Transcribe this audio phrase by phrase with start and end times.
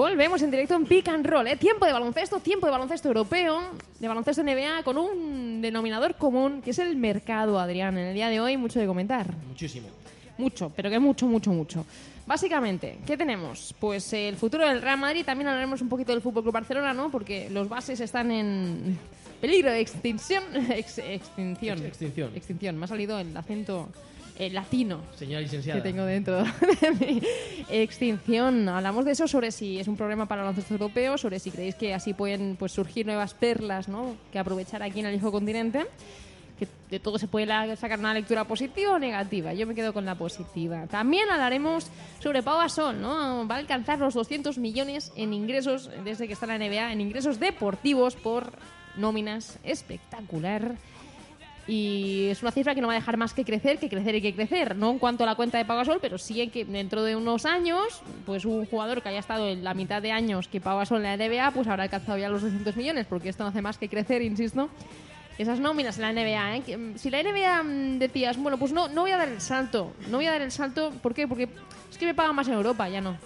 [0.00, 1.56] Volvemos en directo en Pick and Roll, ¿eh?
[1.56, 3.60] Tiempo de baloncesto, tiempo de baloncesto europeo,
[3.98, 7.98] de baloncesto NBA, con un denominador común, que es el mercado, Adrián.
[7.98, 9.26] En el día de hoy, mucho de comentar.
[9.46, 9.88] Muchísimo.
[10.38, 11.84] Mucho, pero que mucho, mucho, mucho.
[12.26, 13.74] Básicamente, ¿qué tenemos?
[13.78, 17.10] Pues el futuro del Real Madrid, también hablaremos un poquito del Fútbol Club Barcelona, ¿no?
[17.10, 18.98] Porque los bases están en
[19.38, 20.44] peligro de extinción.
[20.70, 21.76] Ex- extinción.
[21.80, 22.32] Ex- extinción.
[22.34, 22.78] Extinción.
[22.78, 23.90] Me ha salido el acento
[24.38, 25.82] eh, latino Señora licenciada.
[25.82, 26.42] que tengo dentro
[26.80, 27.22] de mi
[27.68, 28.68] extinción.
[28.68, 31.74] Hablamos de eso, sobre si es un problema para el baloncesto europeo, sobre si creéis
[31.74, 34.16] que así pueden pues, surgir nuevas perlas ¿no?
[34.32, 35.86] que aprovechar aquí en el viejo continente.
[36.58, 39.54] Que de todo se puede sacar una lectura positiva o negativa.
[39.54, 40.86] Yo me quedo con la positiva.
[40.88, 41.86] También hablaremos
[42.18, 43.48] sobre Pau Gasol, ¿no?
[43.48, 47.00] Va a alcanzar los 200 millones en ingresos desde que está en la NBA, en
[47.00, 48.52] ingresos deportivos por
[48.96, 49.58] nóminas.
[49.64, 50.74] Espectacular.
[51.66, 54.22] Y es una cifra que no va a dejar más que crecer, que crecer y
[54.22, 54.74] que crecer.
[54.76, 57.46] No en cuanto a la cuenta de Pagasol, pero sí en que dentro de unos
[57.46, 61.04] años, pues un jugador que haya estado en la mitad de años que Pagasol en
[61.04, 63.88] la NBA, pues habrá alcanzado ya los 200 millones, porque esto no hace más que
[63.88, 64.68] crecer, insisto.
[65.38, 66.62] Esas nóminas en la NBA, ¿eh?
[66.66, 69.40] Que, mm, si la NBA mm, decías, bueno, pues no, no voy a dar el
[69.40, 71.26] salto, no voy a dar el salto, ¿por qué?
[71.28, 71.48] Porque
[71.90, 73.16] es que me pagan más en Europa, ya no.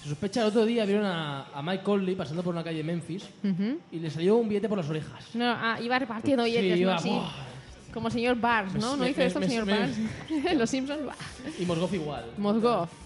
[0.00, 2.84] Se sospecha el otro día, vieron a, a Mike Conley pasando por una calle de
[2.84, 3.78] Memphis Ujú.
[3.90, 5.34] y le salió un billete por las orejas.
[5.34, 6.82] No, ah, iba repartiendo Sí, billetes, ¿no?
[6.82, 7.47] iba, Así, ¡buah!
[7.92, 8.92] Como señor Barnes, ¿no?
[8.96, 9.96] Me- ¿No hizo me- esto el señor me- Barnes?
[10.56, 11.14] Los Simpsons, ¡buah!
[11.58, 12.24] Y Mozgov igual.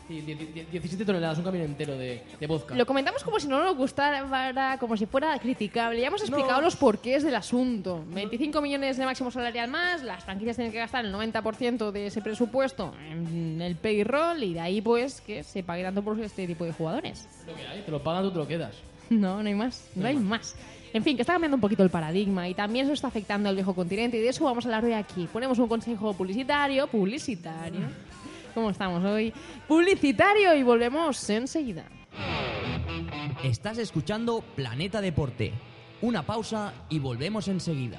[0.09, 2.75] Die- die- 17 toneladas, un camión entero de, de vodka.
[2.75, 6.00] Lo comentamos como si no nos gustara, como si fuera criticable.
[6.00, 6.66] Ya hemos explicado No.
[6.66, 8.04] los porqués del asunto.
[8.09, 12.21] 25 millones de máximo salarial más, las franquicias tienen que gastar el 90% de ese
[12.21, 16.65] presupuesto en el payroll y de ahí pues que se pague tanto por este tipo
[16.65, 17.26] de jugadores.
[17.47, 18.75] Lo que hay, te lo pagan, tú te lo quedas.
[19.10, 20.56] No, no hay más, no hay más.
[20.92, 23.54] En fin, que está cambiando un poquito el paradigma y también eso está afectando al
[23.54, 25.26] viejo continente y de eso vamos a hablar hoy aquí.
[25.32, 27.80] Ponemos un consejo publicitario, publicitario.
[28.54, 29.32] ¿Cómo estamos hoy?
[29.66, 31.84] Publicitario y volvemos enseguida.
[33.42, 35.53] Estás escuchando Planeta Deporte.
[36.03, 37.98] Una pausa y volvemos enseguida.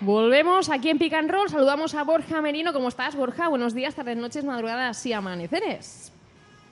[0.00, 1.50] Volvemos aquí en Pick and Roll.
[1.50, 2.72] Saludamos a Borja Merino.
[2.72, 3.48] ¿Cómo estás, Borja?
[3.48, 6.10] Buenos días, tardes, noches, madrugadas y amaneceres.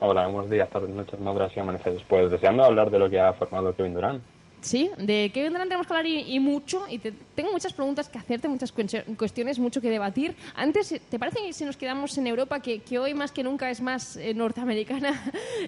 [0.00, 2.02] Hola, buenos días, tardes, noches, maduras y amaneceres.
[2.08, 4.22] Pues deseando hablar de lo que ha formado Kevin Durant.
[4.62, 6.86] Sí, de Kevin Durant tenemos que hablar y, y mucho.
[6.88, 10.34] Y te- tengo muchas preguntas que hacerte, muchas cuestio- cuestiones, mucho que debatir.
[10.56, 13.68] Antes, ¿te parece que si nos quedamos en Europa, que, que hoy más que nunca
[13.70, 15.20] es más eh, norteamericana?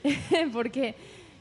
[0.52, 0.94] Porque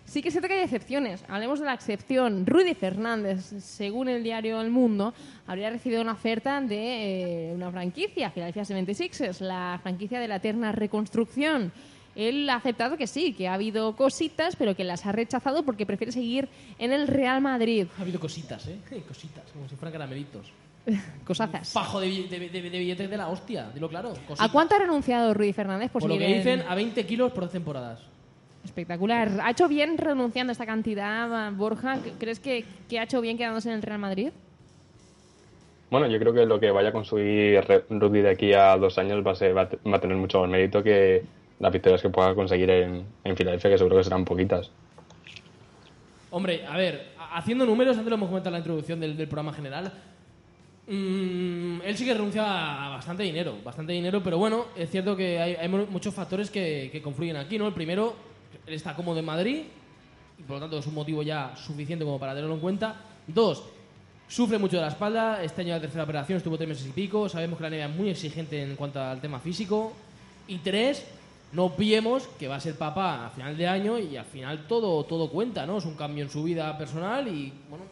[0.09, 1.23] sí que siento que hay excepciones.
[1.27, 2.45] Hablemos de la excepción.
[2.45, 5.13] Rudy Fernández, según el diario El Mundo,
[5.47, 10.71] habría recibido una oferta de eh, una franquicia, Philadelphia 76ers, la franquicia de la eterna
[10.71, 11.71] reconstrucción.
[12.15, 15.85] Él ha aceptado que sí, que ha habido cositas, pero que las ha rechazado porque
[15.85, 17.87] prefiere seguir en el Real Madrid.
[17.97, 18.77] Ha habido cositas, ¿eh?
[19.07, 20.51] Cositas, como si fueran caramelitos.
[21.23, 21.71] Cosazas.
[21.71, 24.09] Fajo de, de, de- de billetes de la hostia, dilo claro.
[24.09, 24.41] Cositas.
[24.41, 27.31] ¿A cuánto ha renunciado Rudy Fernández por, Por lo que en- dicen, a 20 kilos
[27.31, 27.99] por dos temporadas.
[28.63, 29.29] Espectacular.
[29.41, 31.97] ¿Ha hecho bien renunciando a esta cantidad, Borja?
[32.19, 34.29] ¿Crees que, que ha hecho bien quedándose en el Real Madrid?
[35.89, 39.25] Bueno, yo creo que lo que vaya a conseguir Rudy de aquí a dos años
[39.25, 41.23] va a, ser- va a te- va a tener mucho más mérito que
[41.59, 44.69] las victorias que pueda conseguir en, en Filadelfia, que seguro que serán poquitas.
[46.29, 49.27] Hombre, a ver, ha- haciendo números, antes lo hemos comentado en la introducción del, del
[49.27, 49.91] programa general,
[50.87, 55.39] mm, él sí que renuncia a bastante dinero, bastante dinero, pero bueno, es cierto que
[55.39, 57.65] hay, hay mu- muchos factores que, que confluyen aquí, ¿no?
[57.65, 58.15] El primero,
[58.65, 59.63] él está cómodo en Madrid,
[60.37, 62.95] y por lo tanto es un motivo ya suficiente como para tenerlo en cuenta.
[63.27, 63.63] Dos,
[64.29, 67.27] Sufre mucho de la espalda, este año la tercera operación estuvo tres meses y pico,
[67.27, 69.91] sabemos que la NBA es muy exigente en cuanto al tema físico.
[70.47, 71.03] Y tres,
[71.51, 75.03] no pillemos que va a ser papá a final de año y al final todo,
[75.05, 75.79] todo cuenta, ¿no?
[75.79, 77.85] Es un cambio en su vida personal y, bueno,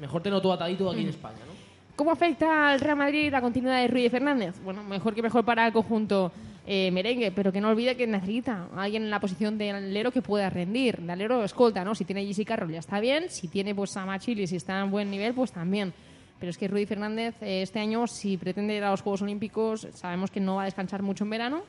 [0.00, 1.52] mejor tenerlo todo atadito aquí en España, ¿no?
[1.96, 4.54] ¿Cómo afecta al Real Madrid la continuidad de Ruiz Fernández?
[4.62, 6.30] Bueno, mejor que mejor para el conjunto
[6.66, 10.22] eh, merengue, pero que no olvide que necesita alguien en la posición de alero que
[10.22, 11.94] pueda rendir, de alero escolta, ¿no?
[11.94, 14.90] Si tiene JC Carroll ya está bien, si tiene pues a Machili, si está en
[14.90, 15.92] buen nivel, pues también.
[16.38, 19.88] Pero es que Rudy Fernández eh, este año, si pretende ir a los Juegos Olímpicos,
[19.92, 21.62] sabemos que no va a descansar mucho en verano,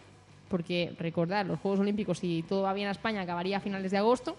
[0.47, 3.97] porque recordar, los Juegos Olímpicos, si todo va bien a España, acabaría a finales de
[3.97, 4.35] agosto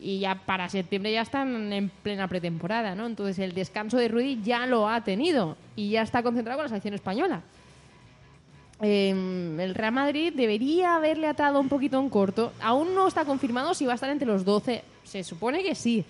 [0.00, 3.06] y ya para septiembre ya están en plena pretemporada, ¿no?
[3.06, 6.68] Entonces el descanso de Rudy ya lo ha tenido y ya está concentrado con la
[6.68, 7.42] selección española.
[8.82, 12.52] Eh, el Real Madrid debería haberle atado un poquito en corto.
[12.60, 14.82] Aún no está confirmado si va a estar entre los 12.
[15.04, 16.04] Se supone que sí.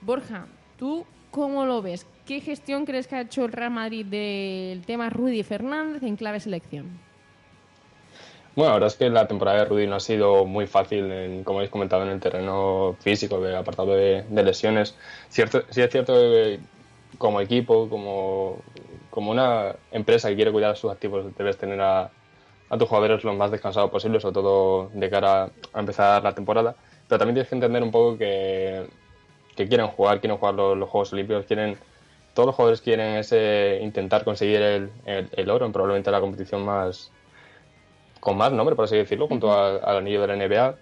[0.00, 0.46] Borja,
[0.78, 2.06] ¿tú cómo lo ves?
[2.26, 6.40] ¿Qué gestión crees que ha hecho el Real Madrid del tema Rudy Fernández en clave
[6.40, 6.86] selección?
[8.54, 11.42] Bueno, la verdad es que la temporada de Rudy no ha sido muy fácil, en,
[11.42, 14.94] como habéis comentado, en el terreno físico, apartado de, de lesiones.
[15.28, 16.60] Cierto, sí es cierto que
[17.18, 18.58] como equipo, como,
[19.14, 22.10] como una empresa que quiere cuidar a sus activos, debes tener a,
[22.68, 26.74] a tus jugadores lo más descansados posible, sobre todo de cara a empezar la temporada.
[27.08, 28.86] Pero también tienes que entender un poco que,
[29.56, 31.78] que quieren jugar, quieren jugar los, los Juegos Olímpicos, quieren
[32.34, 36.64] todos los jugadores quieren ese intentar conseguir el, el, el oro en probablemente la competición
[36.64, 37.12] más
[38.20, 40.74] con más nombre, por así decirlo, junto a- al anillo de la NBA.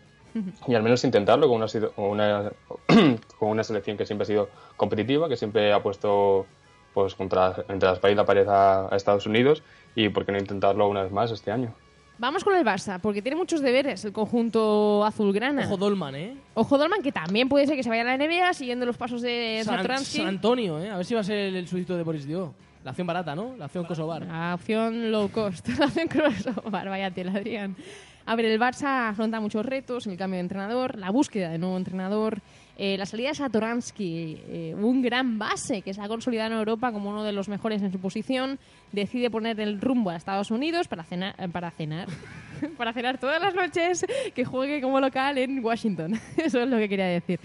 [0.69, 2.53] Y al menos intentarlo con una, con una,
[3.39, 6.47] con una selección que siempre ha sido competitiva, que siempre ha puesto
[6.95, 9.63] pues contra, entre la espalda y la pared a, a Estados Unidos.
[9.95, 11.75] Y por qué no intentarlo una vez más este año.
[12.19, 15.65] Vamos con el Barça, porque tiene muchos deberes el conjunto azulgrana.
[15.67, 16.37] Ojo Dolman, ¿eh?
[16.55, 19.23] Ojo Dolman, que también puede ser que se vaya a la NBA siguiendo los pasos
[19.23, 20.19] de San, Zatransky.
[20.19, 20.91] San Antonio, ¿eh?
[20.91, 22.55] A ver si va a ser el, el sustituto de Boris Dio.
[22.85, 23.55] La acción barata, ¿no?
[23.59, 24.25] La acción Kosovar.
[24.27, 27.77] La opción low cost, la opción crossover, vaya tela, Adrián.
[28.25, 31.77] A ver, el Barça afronta muchos retos, el cambio de entrenador, la búsqueda de nuevo
[31.77, 32.41] entrenador,
[32.79, 36.93] eh, la salida de Satoransky, eh, un gran base que se ha consolidado en Europa
[36.93, 38.59] como uno de los mejores en su posición,
[38.93, 42.09] decide poner el rumbo a Estados Unidos para cenar, eh, para cenar,
[42.77, 46.19] para cenar todas las noches que juegue como local en Washington.
[46.37, 47.41] Eso es lo que quería decir.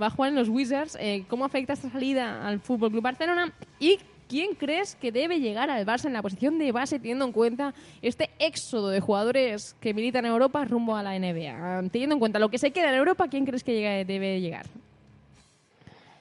[0.00, 0.96] Va a jugar en los Wizards.
[1.00, 3.52] Eh, ¿Cómo afecta esta salida al Fútbol Club Barcelona?
[3.78, 3.98] Y
[4.30, 7.74] ¿Quién crees que debe llegar al Barça en la posición de base teniendo en cuenta
[8.00, 11.88] este éxodo de jugadores que militan en Europa rumbo a la NBA?
[11.90, 14.66] Teniendo en cuenta lo que se queda en Europa, ¿quién crees que debe llegar?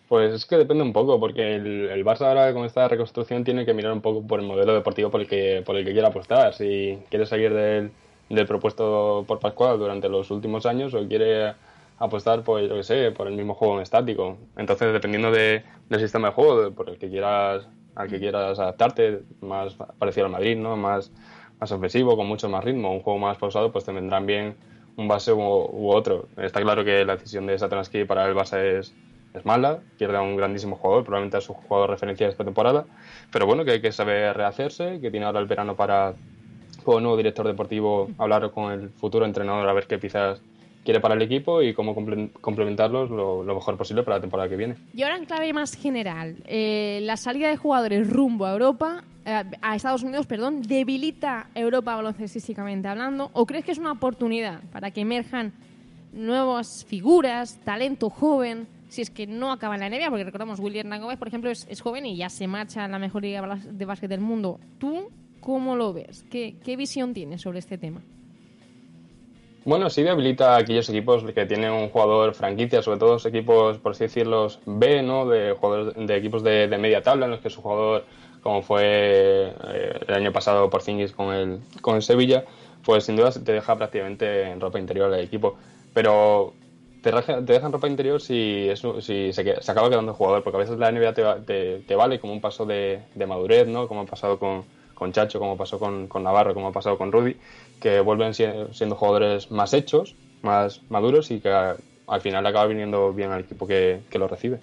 [0.08, 3.76] Pues es que depende un poco, porque el, Barça ahora con esta reconstrucción tiene que
[3.76, 6.56] mirar un poco por el modelo deportivo por el que, por el que quiera apostar.
[6.56, 7.92] Si quiere salir del,
[8.28, 11.54] del propuesto por Pascual durante los últimos años o quiere
[12.00, 14.36] apostar por, yo que sé, por el mismo juego en estático.
[14.58, 17.68] Entonces, dependiendo de- del sistema de juego por el que quieras,
[18.00, 20.78] al que quieras adaptarte, más parecido al Madrid, ¿no?
[20.78, 21.12] Más,
[21.60, 24.56] más ofensivo, con mucho más ritmo, un juego más pausado, pues te vendrán bien
[24.96, 26.30] un base u, u otro.
[26.38, 28.96] Está claro que la decisión de Satoransky para el Barça es,
[29.44, 32.86] mala, pierde a un grandísimo jugador, probablemente a su jugador de referencia esta temporada,
[33.34, 36.14] pero bueno, que hay que saber rehacerse, que tiene ahora el verano para,
[36.86, 40.42] con un nuevo director deportivo, hablar con el futuro entrenador a ver qué piezas
[40.84, 44.56] quiere para el equipo y cómo comple- complementarlos lo, mejor posible para la temporada que
[44.56, 44.76] viene.
[44.94, 49.44] Y ahora en clave más general, eh, la salida de jugadores rumbo a Europa, eh,
[49.62, 54.92] a Estados Unidos, perdón, debilita Europa baloncestísticamente hablando, o crees que es una oportunidad para
[54.92, 55.54] que emerjan
[56.14, 60.88] nuevas figuras, talento joven, si es que no acaba en la NBA, porque recordamos, William
[60.88, 64.10] Nagómez, por ejemplo, es, joven y ya se marcha en la mejor liga de básquet
[64.10, 64.60] del mundo.
[64.80, 65.10] ¿Tú
[65.40, 66.26] cómo lo ves?
[66.32, 68.02] ¿Qué, qué visión tienes sobre este tema?
[69.66, 73.78] Bueno, sí debilita a aquellos equipos que tienen un jugador franquicia, sobre todo los equipos,
[73.80, 75.28] por así decirlo, B, ¿no?
[75.28, 78.06] De jugadores de equipos de, de media tabla, en los que su jugador,
[78.42, 82.46] como fue eh, el año pasado por Zingis con el, con el Sevilla,
[82.84, 85.58] pues sin duda te deja prácticamente en ropa interior el equipo.
[85.94, 86.56] Pero
[87.02, 90.42] te, deja- te deja ropa interior si, eso, si se, se acaba quedando el jugador,
[90.44, 93.68] porque a veces la NBA te, te, te vale como un paso de, de madurez,
[93.68, 93.88] ¿no?
[93.88, 94.66] Como ha pasado con,
[95.00, 97.36] con Chacho, como pasó con, Navarro, como ha pasado con Rudy,
[97.80, 100.14] que vuelven si- siendo jugadores más hechos,
[100.44, 104.60] más maduros y que al final acaba viniendo bien al equipo que, lo recibe.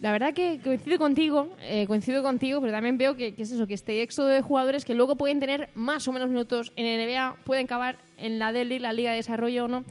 [0.00, 3.74] La verdad que coincido contigo, eh, coincido contigo, pero también veo que, es eso, que
[3.74, 7.64] este éxodo de jugadores que luego pueden tener más o menos minutos en NBA, pueden
[7.64, 9.84] acabar en la DELI, la Liga de Desarrollo o no.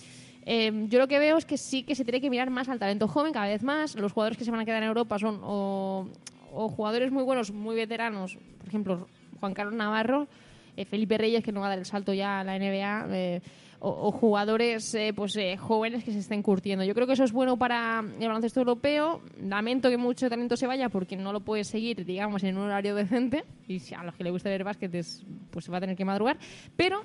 [0.45, 2.77] Eh, yo lo que veo es que sí que se tiene que mirar más al
[2.77, 3.95] talento joven cada vez más.
[3.95, 7.75] Los jugadores que se van a quedar en Europa son o jugadores muy buenos, muy
[7.75, 9.07] veteranos, por ejemplo,
[9.45, 10.27] Juan Carlos Navarro,
[10.75, 13.41] eh, Felipe Reyes, que no va a dar el salto ya a la NBA, eh,
[13.79, 16.83] o, jugadores eh, pues jóvenes que se estén curtiendo.
[16.83, 19.21] Yo creo que eso es bueno para el baloncesto europeo.
[19.39, 22.95] Lamento que mucho talento se vaya porque no lo puede seguir, digamos, en un horario
[22.95, 23.43] decente.
[23.67, 25.95] Y si a los que le gusta ver básquet, es- pues se va a tener
[25.95, 26.37] que madrugar.
[26.75, 27.03] Pero,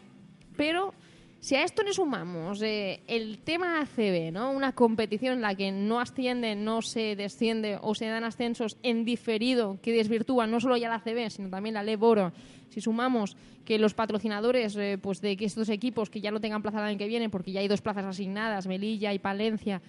[0.56, 0.94] pero
[1.40, 4.50] si a esto le sumamos eh, el tema ACB, ¿no?
[4.50, 9.06] una competición en la que no asciende, no se desciende o se dan ascensos en
[9.06, 12.32] diferido que desvirtúan no solo ya la ACB, sino también la LEB Oro,
[12.68, 16.60] si sumamos que los patrocinadores eh, pues de que estos equipos que ya no tengan
[16.60, 19.80] plaza el año que viene, porque ya hay dos plazas asignadas, Melilla y Palencia,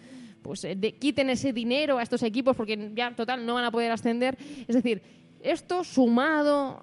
[0.41, 3.91] pues eh, quiten ese dinero a estos equipos porque ya total no van a poder
[3.91, 4.37] ascender.
[4.67, 5.01] Es decir,
[5.43, 6.79] esto sumado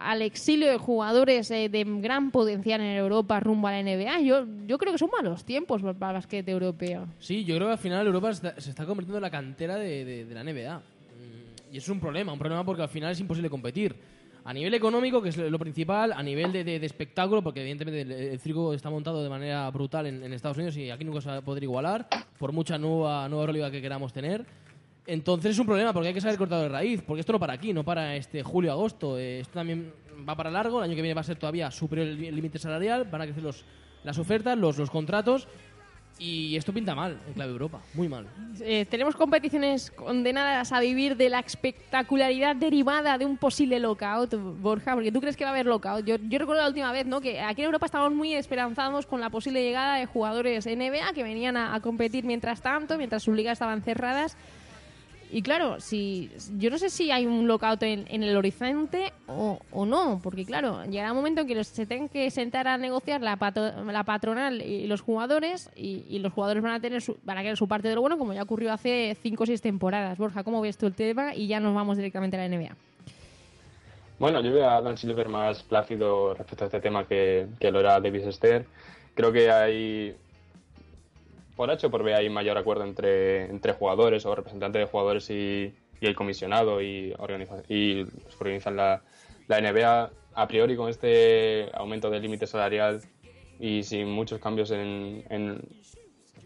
[0.00, 4.46] al exilio de jugadores eh, de gran potencial en Europa rumbo a la NBA, yo,
[4.66, 7.06] yo creo que son malos tiempos para el básquet europeo.
[7.18, 10.04] Sí, yo creo que al final Europa está- se está convirtiendo en la cantera de,
[10.04, 10.78] de- de la NBA.
[10.78, 13.94] Mm, Y es un problema, un problema porque al final es imposible competir.
[14.44, 18.02] A nivel económico, que es lo principal, a nivel de, de- de espectáculo, porque evidentemente
[18.02, 21.20] el, el circo está montado de manera brutal en, en Estados Unidos y aquí nunca
[21.20, 22.06] se va a poder igualar,
[22.38, 24.46] por mucha nueva, nueva Euroliga que queramos tener.
[25.06, 27.52] Entonces es un problema porque hay que saber cortado de raíz, porque esto no para
[27.52, 29.18] aquí, no para este julio, agosto.
[29.18, 29.92] Eh, esto también
[30.28, 33.04] va para largo, el año que viene va a ser todavía superior el límite salarial,
[33.04, 33.64] van a crecer los,
[34.02, 35.46] las ofertas, los, los contratos
[36.18, 38.26] y esto pinta mal en clave Europa, muy mal.
[38.60, 44.94] Eh, tenemos competiciones condenadas a vivir de la espectacularidad derivada de un posible lockout, Borja,
[44.94, 46.06] porque tú crees que va a haber lockout.
[46.06, 47.20] Yo, yo recuerdo la última vez, ¿no?
[47.20, 51.22] Que aquí en Europa estábamos muy esperanzados con la posible llegada de jugadores NBA que
[51.22, 54.38] venían a, a competir mientras tanto, mientras sus ligas estaban cerradas.
[55.32, 59.84] Y claro, si yo no sé si hay un lockout en, el horizonte o, o
[59.84, 63.20] no, porque claro, llegará un momento en que los- se tengan que sentar a negociar
[63.22, 67.16] la, pato- la patronal y los jugadores, y, y los jugadores van a tener su,
[67.24, 69.60] van a querer su parte de lo bueno, como ya ocurrió hace 5 o 6
[69.60, 70.16] temporadas.
[70.16, 71.34] Borja, ¿cómo ves tú el tema?
[71.34, 72.76] Y ya nos vamos directamente a la NBA.
[74.18, 77.80] Bueno, yo veo a Dan Silver más plácido respecto a este tema que, que lo
[77.80, 78.64] era Davis Esther.
[79.14, 80.14] Creo que hay,
[81.56, 85.28] por H o por B, hay mayor acuerdo entre, entre jugadores o representantes de jugadores
[85.30, 89.02] y, y el comisionado y, organiza, y los que organizan la,
[89.48, 90.10] la NBA.
[90.34, 93.00] A priori, con este aumento del límite salarial
[93.58, 95.62] y sin muchos cambios en, en,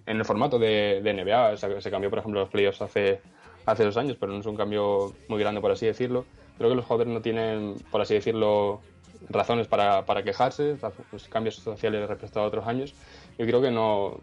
[0.06, 3.20] en el formato de, de NBA, o sea, se cambió, por ejemplo, los playoffs hace,
[3.66, 6.24] hace dos años, pero no es un cambio muy grande, por así decirlo.
[6.56, 8.80] Creo que los jugadores no tienen, por así decirlo,
[9.28, 10.76] razones para, para quejarse,
[11.10, 12.94] pues, cambios sociales respecto a otros años.
[13.38, 14.20] Yo creo que no,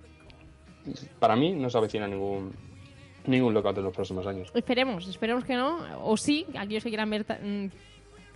[1.19, 2.53] para mí, no se avecina ningún,
[3.25, 4.51] ningún lockout en los próximos años.
[4.53, 7.67] Esperemos, esperemos que no, o sí, aquellos que quieran ver mm,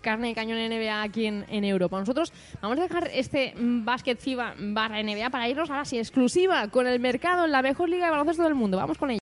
[0.01, 2.00] carne de cañón en NBA aquí en, en Europa.
[2.00, 6.88] Nosotros vamos a dejar este básquet FIBA barra NBA para irnos ahora sí exclusiva con
[6.88, 8.77] el mercado en la mejor liga de baloncesto del mundo.
[8.77, 9.20] Vamos con ella.